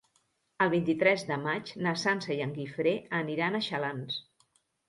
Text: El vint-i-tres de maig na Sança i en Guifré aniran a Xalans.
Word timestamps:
El 0.63 0.71
vint-i-tres 0.73 1.25
de 1.27 1.37
maig 1.43 1.73
na 1.87 1.93
Sança 2.05 2.39
i 2.39 2.39
en 2.49 2.57
Guifré 2.57 2.97
aniran 3.23 3.59
a 3.59 3.63
Xalans. 3.71 4.21